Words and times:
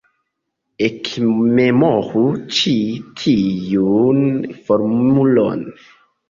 Ekmemoru 0.85 2.23
ĉi 2.61 2.73
tiun 3.21 4.25
formulon. 4.65 5.63